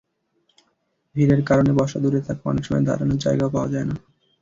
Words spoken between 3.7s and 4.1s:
যায় না।